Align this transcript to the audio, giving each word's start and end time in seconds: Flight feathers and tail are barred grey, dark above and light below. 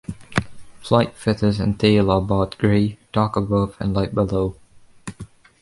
Flight 0.79 1.13
feathers 1.13 1.59
and 1.59 1.79
tail 1.79 2.09
are 2.09 2.21
barred 2.21 2.57
grey, 2.57 2.97
dark 3.13 3.35
above 3.35 3.77
and 3.79 3.93
light 3.93 4.15
below. 4.15 4.55